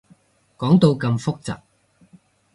[0.57, 1.61] 講到咁複雜